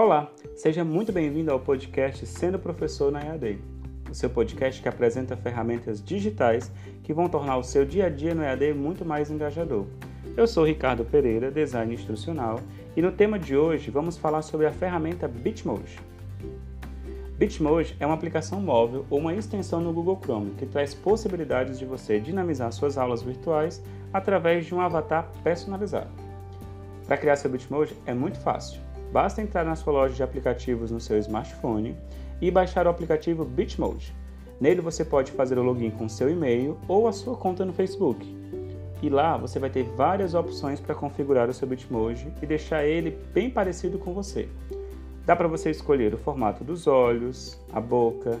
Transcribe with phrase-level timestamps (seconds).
[0.00, 3.58] Olá, seja muito bem-vindo ao podcast Sendo Professor na EAD,
[4.08, 6.70] o seu podcast que apresenta ferramentas digitais
[7.02, 9.86] que vão tornar o seu dia a dia no EAD muito mais engajador.
[10.36, 12.60] Eu sou Ricardo Pereira, design instrucional,
[12.96, 15.98] e no tema de hoje vamos falar sobre a ferramenta Bitmoji.
[17.36, 21.84] Bitmoji é uma aplicação móvel ou uma extensão no Google Chrome que traz possibilidades de
[21.84, 26.12] você dinamizar suas aulas virtuais através de um avatar personalizado.
[27.04, 28.87] Para criar seu Bitmoji é muito fácil.
[29.12, 31.96] Basta entrar na sua loja de aplicativos no seu smartphone
[32.40, 34.14] e baixar o aplicativo Bitmoji.
[34.60, 38.36] Nele você pode fazer o login com seu e-mail ou a sua conta no Facebook.
[39.00, 43.16] E lá você vai ter várias opções para configurar o seu Bitmoji e deixar ele
[43.32, 44.48] bem parecido com você.
[45.24, 48.38] Dá para você escolher o formato dos olhos, a boca,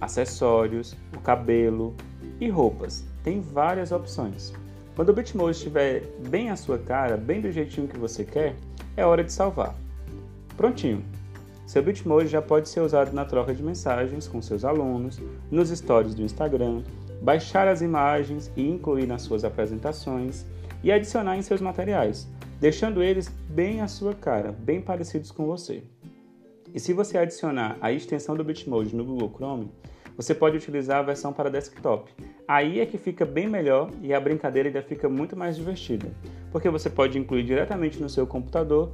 [0.00, 1.94] acessórios, o cabelo
[2.40, 3.04] e roupas.
[3.22, 4.52] Tem várias opções.
[4.96, 8.56] Quando o Bitmoji estiver bem à sua cara, bem do jeitinho que você quer,
[8.96, 9.74] é hora de salvar.
[10.60, 11.02] Prontinho!
[11.66, 15.18] Seu Bitmoji já pode ser usado na troca de mensagens com seus alunos,
[15.50, 16.82] nos stories do Instagram,
[17.22, 20.44] baixar as imagens e incluir nas suas apresentações
[20.84, 22.28] e adicionar em seus materiais,
[22.60, 25.82] deixando eles bem à sua cara, bem parecidos com você.
[26.74, 29.72] E se você adicionar a extensão do Bitmoji no Google Chrome,
[30.14, 32.12] você pode utilizar a versão para desktop.
[32.50, 36.08] Aí é que fica bem melhor e a brincadeira ainda fica muito mais divertida,
[36.50, 38.90] porque você pode incluir diretamente no seu computador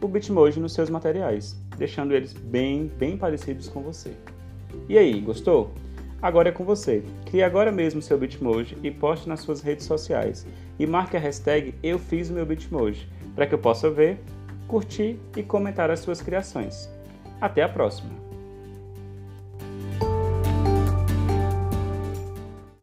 [0.00, 4.12] o Bitmoji nos seus materiais, deixando eles bem, bem parecidos com você.
[4.88, 5.72] E aí, gostou?
[6.22, 7.02] Agora é com você.
[7.26, 10.46] Crie agora mesmo seu Bitmoji e poste nas suas redes sociais.
[10.78, 14.20] E marque a hashtag Eu Fiz Meu Bitmoji, para que eu possa ver,
[14.68, 16.88] curtir e comentar as suas criações.
[17.40, 18.29] Até a próxima!